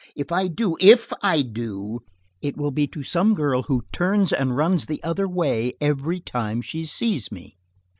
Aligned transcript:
If 0.15 0.31
I 0.31 0.47
do–if 0.47 1.13
I 1.21 1.43
do 1.43 1.99
–it 2.41 2.57
will 2.57 2.71
be 2.71 2.87
to 2.87 3.03
some 3.03 3.35
girl 3.35 3.61
who 3.67 3.85
turns 3.91 4.33
and 4.33 4.57
runs 4.57 4.87
the 4.87 4.99
other 5.03 5.27
way 5.27 5.73
every 5.79 6.19
time 6.19 6.63
she 6.63 6.85
sees 6.85 7.31
me." 7.31 7.55